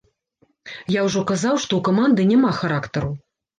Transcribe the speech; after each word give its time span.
Я 0.93 1.01
ўжо 1.09 1.19
казаў, 1.33 1.55
што 1.67 1.71
ў 1.75 1.81
каманды 1.91 2.27
няма 2.33 2.57
характару. 2.63 3.15